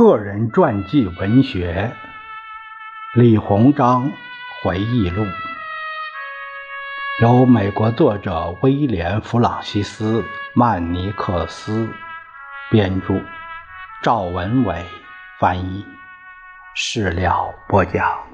[0.00, 1.92] 个人传记文学
[3.20, 4.10] 《李鸿章
[4.62, 5.24] 回忆录》，
[7.20, 10.22] 由美国作者威廉·弗朗西斯·
[10.54, 11.86] 曼尼克斯
[12.70, 13.22] 编著，
[14.02, 14.86] 赵文伟
[15.38, 15.84] 翻译，
[16.74, 18.29] 事了播讲。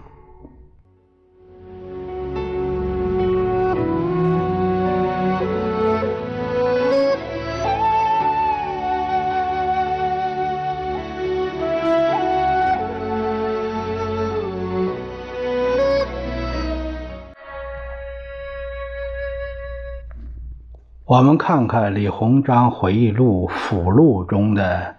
[21.17, 24.97] 我们看看李鸿章回忆录附录中的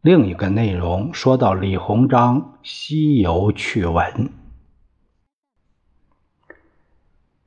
[0.00, 4.30] 另一个内容，说到李鸿章西游趣闻。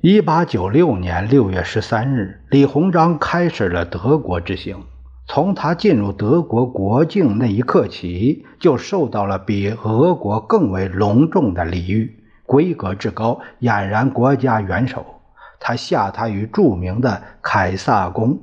[0.01, 4.83] 一八九六年六月十三日，李鸿章开始了德国之行。
[5.25, 15.22] 从他进入德国国境那一刻起，就受到了比俄国更为隆重的礼遇，规格之高，俨然国家元首。
[15.65, 18.41] 他下榻于著名的凯撒宫，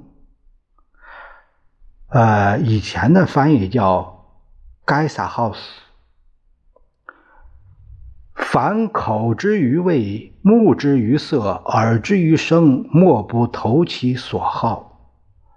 [2.09, 4.25] 呃，以前的翻译叫
[4.87, 5.59] 该萨 house。
[8.35, 14.87] 凡口之于味，目之于色，耳之于声，莫不投其所好。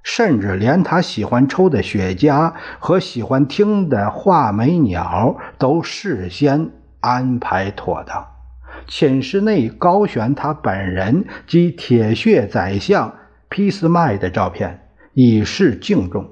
[0.03, 8.32] 甚至连他喜欢抽的雪茄和喜欢听的画眉鸟，都事先安排妥当。
[8.87, 13.13] 寝室内高悬他本人及铁血宰相
[13.49, 16.29] 俾斯麦的照片，以示敬重。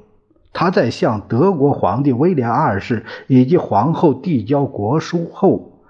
[0.54, 5.82] 他在向德国皇帝威廉二世以及皇后递交国书后，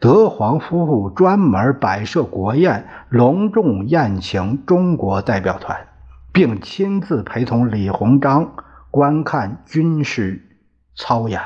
[0.00, 5.86] 德皇夫妇专门摆设国宴，隆重宴请中国代表团，
[6.32, 8.54] 并亲自陪同李鸿章
[8.90, 10.42] 观看军事
[10.96, 11.40] 操演。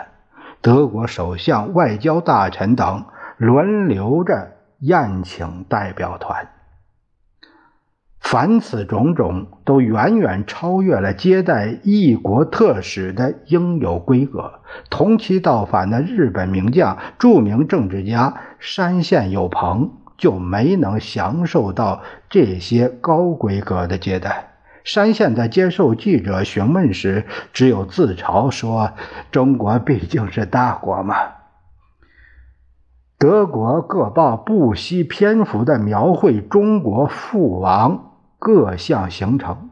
[0.62, 3.05] 德国首相、外交大臣等。
[3.36, 6.48] 轮流着宴请代表团，
[8.19, 14.60] 凡此种种都远远超越了接待异国特使的应有规格。
[14.88, 24.54] 同期到访的日本名将、著名政治家山县有朋就没能享受到这些高规格的接待。
[24.82, 28.92] 山县在接受记者询问时，只有自嘲说
[29.30, 31.16] ：“中国毕竟是大国嘛。”
[33.19, 39.71] 德国各报不惜篇幅地描绘中国父王各项行程，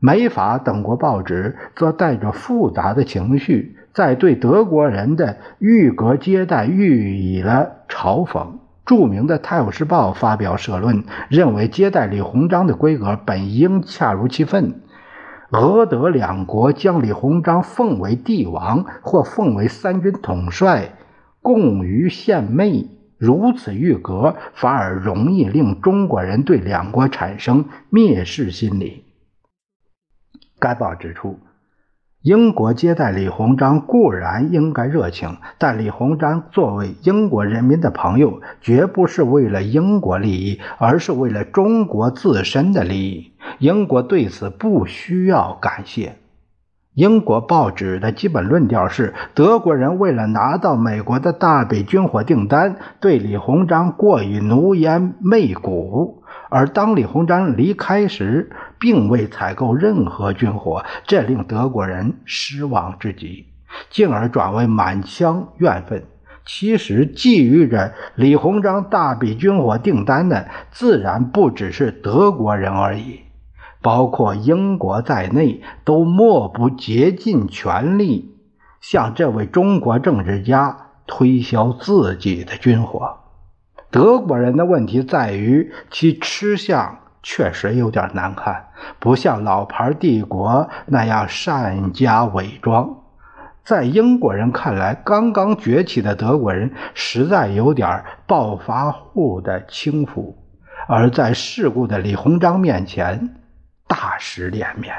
[0.00, 8.44] 美法等国报纸则带着复杂的情绪，在对德国人的御格接待予以了嘲讽。
[8.84, 14.82] 著名的《泰晤士报》发表社论，认为接待李鸿章的规格本应恰如其分。
[15.50, 20.90] 俄德两国将李鸿章奉为帝王，或奉为三军统帅。
[21.44, 22.86] 共于献媚，
[23.18, 29.04] 如此御格反而容易令中国人对两国产生蔑视心理。
[30.58, 31.38] 该报指出，
[32.22, 43.32] 英国接待李鸿章固然应该热情，但李鸿章作为英国人民的朋友，绝不是为了英国利益，而是为了中国自身的利益。
[43.58, 46.16] 英国对此不需要感谢。
[46.94, 63.46] 英国报纸的基本论调是：德国人为了拿到美国的大笔军火订单，对李鸿章过于奴颜媚骨；而当李鸿章离开时，并未采购任何军火，这令德国人失望至极，
[63.90, 66.04] 进而转为满腔怨愤。
[66.46, 73.23] 其实，觊觎着李鸿章大笔军火订单的，自然不只是德国人而已。
[73.84, 78.34] 包括英国在内，都莫不竭尽全力
[78.80, 80.74] 向这位中国政治家
[81.06, 83.18] 推销自己的军火。
[83.90, 88.68] 德国人的问题在于，其吃相确实有点难看，
[88.98, 93.02] 不像老牌帝国那样善加伪装。
[93.64, 100.38] 在英国人看来，刚刚崛起的德国人实在有点暴发户的轻浮，
[100.88, 103.36] 而在世故的李鸿章面前。
[103.94, 104.92] 大失脸面。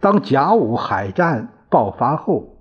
[0.00, 2.56] 当甲午海战爆发后，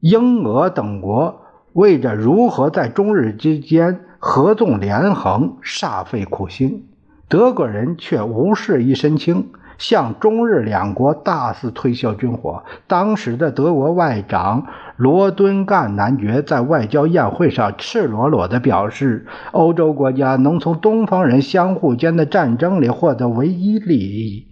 [0.00, 6.90] 英俄等国为着如何在中日之间合纵连横煞费苦心，
[7.26, 12.62] 德国人却无事一身轻，向中日两国大肆推销军火。
[12.86, 14.66] 当时的德国外长
[14.96, 24.46] 罗敦干男爵在外交宴会上赤裸裸地表示：“欧洲国家能从东方人相互间的战争里获得唯一利益，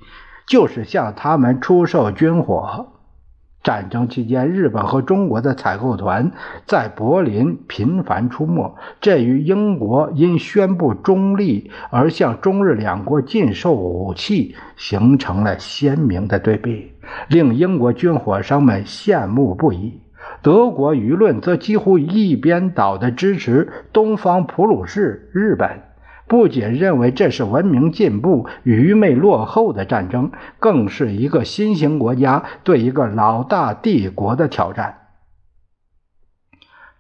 [0.47, 2.87] 就是向他们出售军火。”
[3.63, 6.33] 战争期间，日本和中国的采购团
[6.67, 16.93] 在柏林频繁出没，这与英国因宣布中立而向中日两国禁售武器形成了鲜明的对比，
[17.29, 20.01] 令英国军火商们羡慕不已。
[20.43, 25.90] 德国舆论则几乎一边倒地支持东方普鲁士日本。
[26.31, 30.31] 不仅认为这是文明进步、愚昧落后的战争，
[30.61, 35.09] 更是一个新兴国家对一个老大帝国的挑战。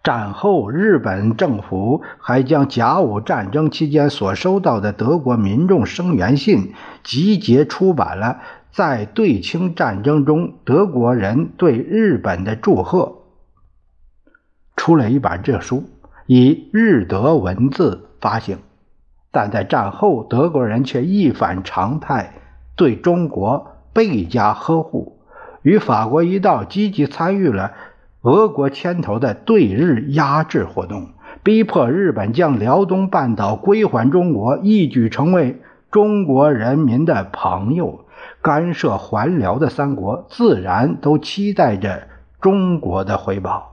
[0.03, 6.75] 战后，日本政府还将甲午战争期间所收到的德国民众声援信
[7.05, 8.41] 集结出版了，
[8.73, 13.27] 在对清战争中德国人对日本的祝贺，
[14.75, 15.85] 出了一本这书，
[16.27, 18.59] 以日德文字发行。
[19.33, 22.35] 但在战后，德国人却一反常态，
[22.77, 25.19] 对中国倍加呵护，
[25.63, 27.73] 与法国一道积极参与了
[28.23, 31.09] 俄国牵头的对日压制活动，
[31.43, 35.61] 逼迫日本将辽东半岛归还中国，一举成为
[35.91, 38.05] 中国人民的朋友。
[38.43, 42.09] 干涉还辽的三国自然都期待着
[42.41, 43.70] 中国的回报。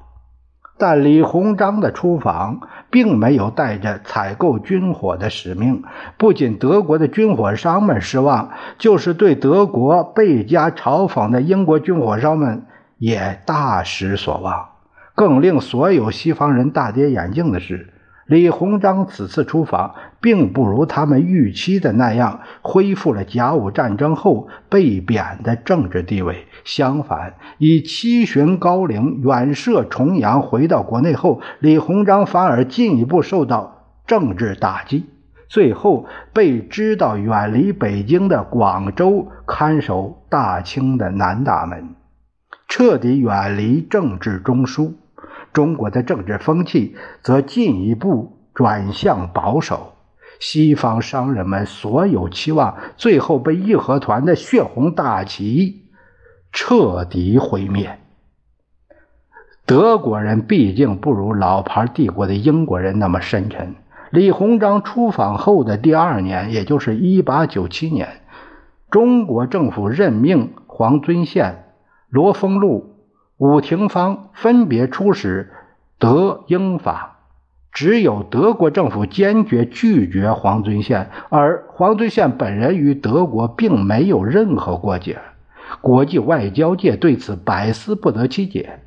[0.78, 5.84] 但李鸿章的出访并没有带着采购军火的使命，
[6.18, 12.66] 不仅德国的军火商们失望，就是对德国倍加嘲讽的英国军火商们
[12.98, 14.70] 也大失所望。
[15.16, 17.94] 更令所有西方人大跌眼镜的是。
[18.28, 26.46] 李鸿章此次出访，并不如他们预期的那样恢复了甲午战争后被贬的政治地位。
[26.66, 35.06] 相反，以七旬高龄远涉重洋回到国内后，李鸿章反而进一步受到政治打击，
[35.48, 41.96] 最后被知道远离北京的广州看守大清的南大门，
[42.68, 44.92] 彻底远离政治中枢。
[45.57, 49.94] 中国的政治风气则进一步转向保守，
[50.39, 55.88] 西方商人们所有期望最后被义和团的血红大旗
[56.51, 57.98] 彻底毁灭。
[59.65, 63.74] 德国人毕竟不如老牌帝国的英国人那么深沉。
[64.12, 68.21] 李鸿章出访后的第二年，也就是1897年，
[68.92, 71.63] 中国政府任命黄遵宪、
[72.09, 72.94] 罗丰禄。
[73.38, 75.51] 武廷芳分别出使
[76.00, 77.19] 德、英、法，
[77.72, 85.19] 只有德国政府坚决拒绝黄遵宪，而黄遵宪本人与德国并没有任何过节。
[85.81, 88.80] 国际外交界对此百思不得其解。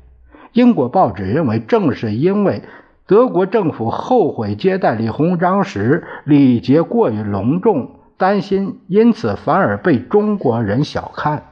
[0.51, 2.63] 英国报纸认为，正是因为
[3.07, 11.43] 德国政府后悔接待李鸿章时礼节过于隆重，担心因此反而被中国人小看。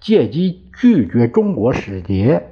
[0.00, 2.50] 借机拒绝中国使节，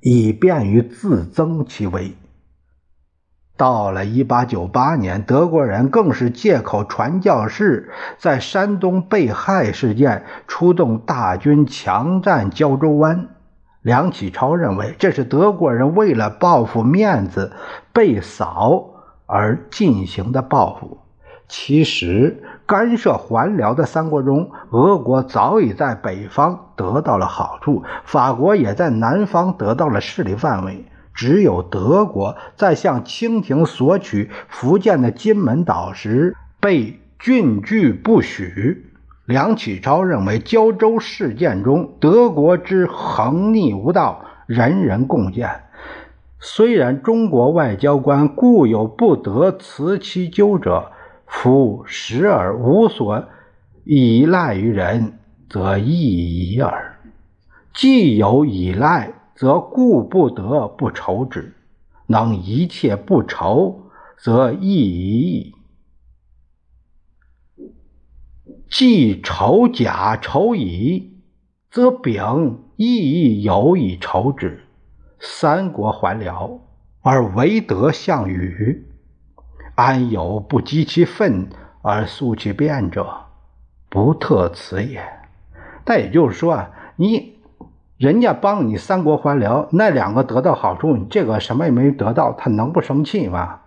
[0.00, 2.14] 以便于自增其威。
[3.56, 13.28] 到了1898年，德国人更是借口传教士在山东被害事件，出动大军强占胶州湾。
[13.82, 17.52] 梁启超认为，这是德国人为了报复面子
[17.92, 18.94] 被扫
[19.26, 20.98] 而进行的报复。
[21.46, 30.86] 其实，干涉还辽的三国中，俄国早已在北方得到了好处，法国也在南方得到了势力范围。
[31.12, 38.90] 只有德国在向清廷索取福建的金门岛时被拒拒不许。
[39.26, 45.60] 梁启超认为，胶州事件中德国之横逆无道，人人共见。
[46.40, 50.90] 虽然中国外交官固有不得辞其咎者。
[51.26, 53.28] 夫时而无所
[53.84, 56.96] 依赖于人，则易矣耳；
[57.74, 61.54] 既有依赖，则固不得不愁之。
[62.06, 65.54] 能一切不愁，则易矣。
[68.68, 71.18] 既愁甲愁乙，
[71.70, 74.64] 则丙亦亦有以愁之。
[75.18, 76.60] 三国还辽，
[77.00, 78.86] 而唯德项羽。
[79.74, 81.48] 安有不积其愤
[81.82, 83.06] 而速其变者？
[83.88, 85.02] 不特此也。
[85.84, 87.36] 但也就是说啊，你
[87.96, 93.60] 人家帮你三国还辽，那两个得到好处，你这个什么也没得到，他能不生气吗？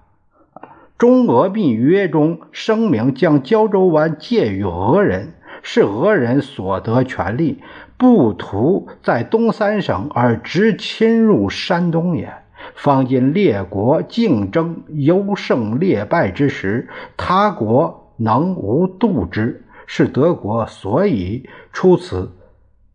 [0.97, 7.61] 中俄密约中声明将胶州湾借予俄人，是俄人所得权利，
[7.97, 12.33] 不图在东三省而直侵入山东也。
[12.75, 19.63] 方今列国竞争优胜劣败之时，他国能无度之？
[19.89, 22.29] 是德国所以出此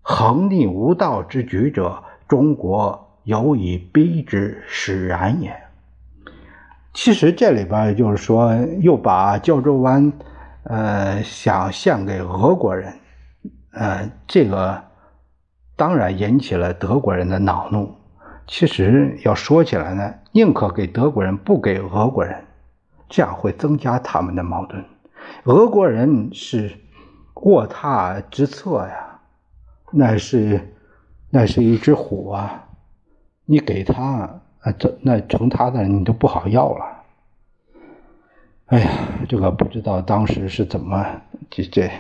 [0.02, 5.56] 横逆无道之举者，中国有以逼之使然也。
[6.92, 10.12] 其实这里边就是说，又把胶州湾，
[10.64, 12.92] 呃，想献给俄国人，
[13.72, 14.82] 呃，这个
[15.74, 17.94] 当然引起了德国人的恼怒。
[18.46, 22.44] 其实要说起来呢，宁可给德国人，不给俄国人，
[23.08, 24.84] 这样会增加他们的矛盾。
[25.44, 26.70] 俄国人是
[27.34, 29.20] 卧榻之侧呀，
[29.90, 30.74] 那是
[31.30, 32.68] 那是一只虎啊，
[33.46, 36.84] 你给他啊，这那成他的你都不好要了。
[38.66, 38.90] 哎呀，
[39.28, 41.06] 这个不知道当时是怎么
[41.48, 41.90] 这这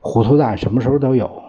[0.00, 1.42] 糊涂蛋什么时候都有。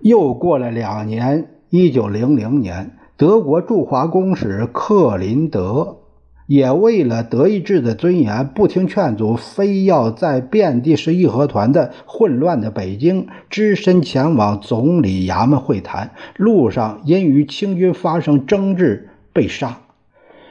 [0.00, 1.54] 又过了两年。
[1.70, 5.98] 一九零零年，德国驻华公使克林德
[6.46, 16.12] 也为了德意志的尊严，不听劝阻，非要在遍地是义和团的混乱的北京，只身前往总理衙门会谈。
[16.36, 19.80] 路上因与清军发生争执被杀，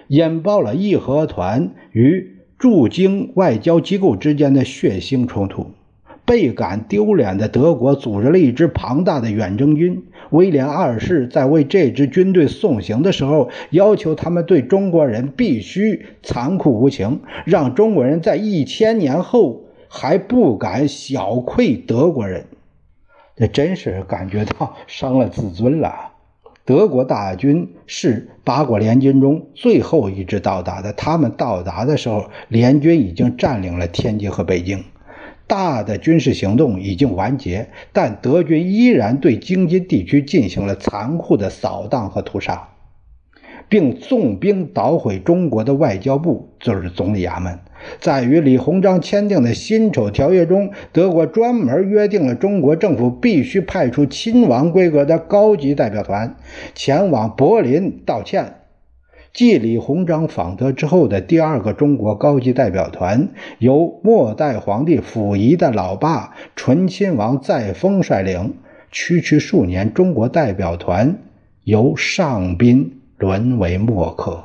[0.10, 5.72] 引爆了义和团与驻京外交机构之间的血腥冲突。
[6.28, 10.04] 倍感丢脸的德国组织了一支庞大的远征军。
[10.30, 22.44] 威廉二世在为这支军队送行的时候，要求他们对中国人必须残酷无情，让中国人在一千年后还不敢小窥德国人。
[23.38, 26.12] 这真是感觉到伤了自尊了。
[26.66, 34.84] 德国大军是八国联军中最后一支到达的，他们到达的时候，联军已经占领了天津和北京。
[35.48, 42.68] 大的军事行动已经完结，但德军依然对京津地区进行了残酷的扫荡和屠杀，
[43.70, 47.58] 并纵兵捣毁中国的外交部，就是总理衙门。
[48.00, 56.36] 在与李鸿章签订的辛丑条约中，德国专门约定了中国政府必须派出亲王规格的高级代表团
[56.74, 58.56] 前往柏林道歉。
[59.38, 63.30] 继李鸿章访德之后的第二个中国高级代表团，
[63.60, 68.56] 由末代皇帝溥仪的老爸醇亲王载沣率领。
[68.92, 71.20] 区区数年，中国代表团
[71.66, 74.44] 由上宾沦为墨客，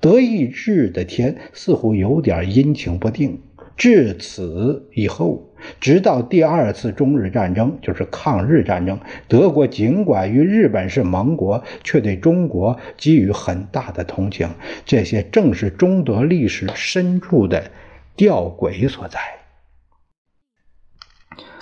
[0.00, 3.42] 德意志的天似乎有点阴晴不定。
[3.76, 5.49] 至此以后。
[5.80, 8.98] 直到第二次中日战争，就是抗日战争，
[9.28, 14.48] 德国尽管与日本是盟国，却对中国给予很大的同情。
[14.84, 17.70] 这些正是中德历史深处的
[18.16, 19.18] 吊诡所在。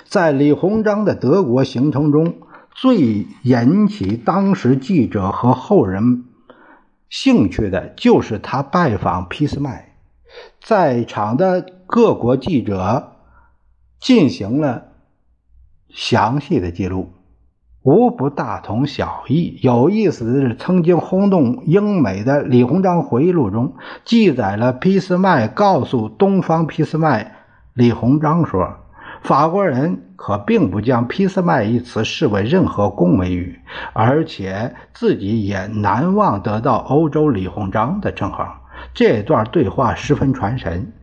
[0.05, 2.35] 在李鸿章的德国行程中，
[2.73, 6.25] 最引起当时记者和后人
[7.09, 9.93] 兴趣的就是他拜访俾斯麦，
[10.61, 13.17] 在场的各国记者。
[13.99, 14.85] 进行了
[15.89, 17.11] 详细的记录，
[17.83, 19.59] 无不大同小异。
[19.61, 23.75] 有意思的是，曾经轰动英美的《李鸿章回忆录》中
[24.05, 27.35] 记载了俾斯麦告诉东方俾斯麦
[27.73, 28.77] 李鸿章说
[29.21, 33.59] ：“法国人可并不将俾斯麦一词视为任何恭维语，
[33.93, 38.55] 而且自己也难忘得到欧洲李鸿章的称号。”
[38.93, 40.93] 这段对话十分传神。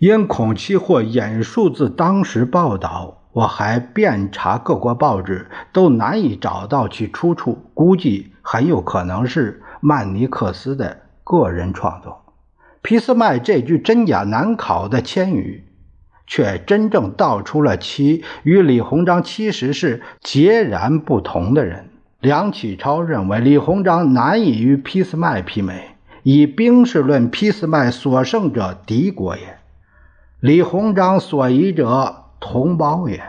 [0.00, 12.24] 因恐其或引述自当时报道，我还遍查各国报纸，都难以找到其出处，估计很有可能是曼尼克斯的个人创作。
[12.80, 15.64] 俾斯麦这句真假难考的签语，
[16.26, 21.90] 却真正道出了其与李鸿章其实是截然不同的人。
[22.20, 29.59] 梁启超认为李鸿章难以与俾斯麦媲美，以兵事论，俾斯麦所胜者敌国也。
[30.40, 33.22] 李鸿章所遗者同胞也。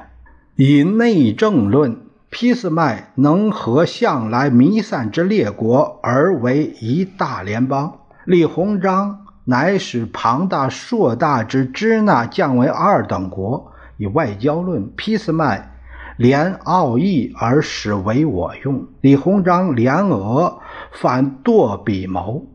[0.56, 1.98] 以内政论，
[2.30, 13.74] 俾斯麦能和向来弥散之列国而为一大联邦；李鸿章乃使庞大硕大之支那降为二等国。
[13.98, 15.76] 以外交论，俾斯麦
[16.16, 20.60] 连奥义而使为我用；李鸿章联俄
[20.94, 22.46] 反堕彼谋。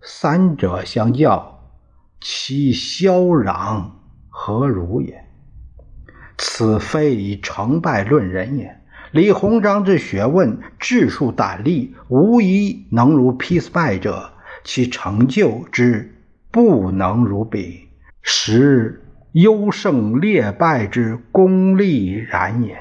[0.00, 1.57] 三者相较，
[2.20, 4.00] 其嚣嚷。
[4.28, 5.24] 何如也？
[6.36, 8.76] 此非以成败论人也。
[9.10, 16.14] 李鸿章之学问、智术、胆力，无一能如披斯败者；其成就之
[16.50, 17.88] 不能如彼，
[18.22, 22.78] 实优胜劣败之功利然也。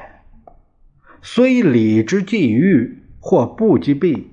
[1.22, 4.32] 虽礼之际遇，或不及弊，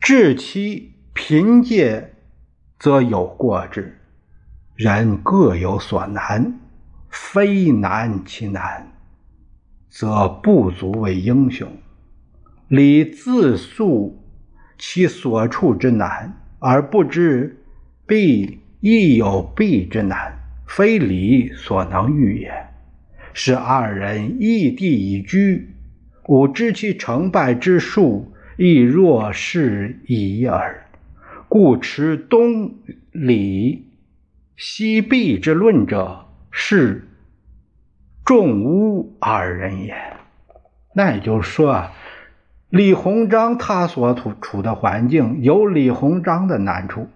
[0.00, 2.14] 至其贫贱，
[2.80, 3.96] 则有过之。
[4.74, 6.58] 人各有所难，
[7.10, 8.90] 非难其难，
[9.90, 11.68] 则不足为英雄。
[12.68, 14.24] 李自述
[14.78, 17.62] 其所处之难，而不知
[18.06, 20.32] 必亦有必之难，
[20.66, 22.50] 非礼所能御也。
[23.34, 25.68] 是二人异地已居，
[26.28, 30.86] 吾知其成败之数，亦若是已耳。
[31.50, 32.74] 故持东
[33.10, 33.88] 李
[34.56, 37.08] 西壁之论者，是
[38.24, 39.96] 众巫二人也。
[40.94, 41.92] 那也就是说啊，
[42.68, 47.08] 李鸿章他所处处的环境有李鸿章的难处，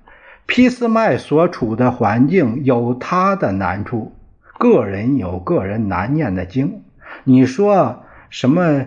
[0.47, 4.17] 俾斯麦所处的环境有他的难处，
[4.59, 6.83] 个人有个人难念的经。
[7.23, 8.87] 你说什么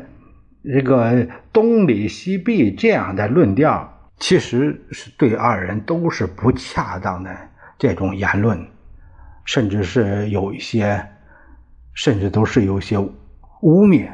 [0.62, 3.94] 这个东李西壁这样的论调？
[4.20, 7.36] 其实是对二人都是不恰当的
[7.78, 8.68] 这种言论，
[9.46, 11.08] 甚至是有一些，
[11.94, 14.10] 甚至都是有些污蔑。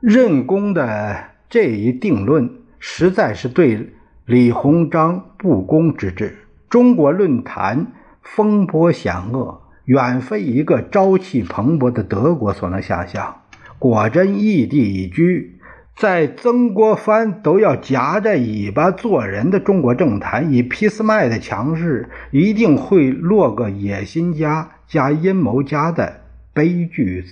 [0.00, 3.92] 任公的这一定论，实在是对
[4.24, 6.38] 李鸿章不公之至。
[6.70, 13.42] 中国论坛风波险恶，远非一个朝气蓬勃的德国所能想象。
[13.78, 15.59] 果真异地已居。
[16.00, 26.22] 在曾国藩都要夹着尾巴做人的中国政坛，以俾斯麦的强势，一定会落个野心家加阴谋家的
[26.54, 27.22] 悲剧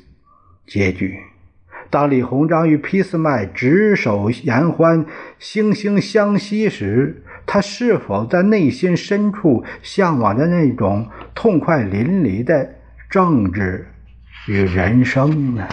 [0.67, 1.17] 结局。
[1.89, 5.07] 当李鸿章与俾斯麦执手言欢、
[5.41, 12.75] 惺惺相惜时，他是否在内心深处向往着那种痛快淋漓的
[13.09, 13.87] 政治
[14.47, 15.67] 与人生呢？